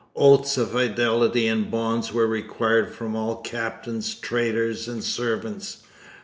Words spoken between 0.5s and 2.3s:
of fidelity and bonds were